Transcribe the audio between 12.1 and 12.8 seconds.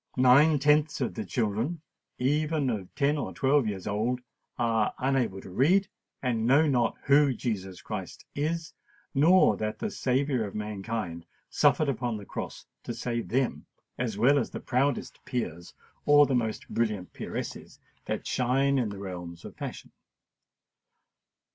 the cross